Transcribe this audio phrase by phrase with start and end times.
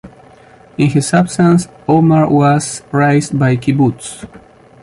[0.79, 4.25] In his absence, Omer was raised by Kibbutz.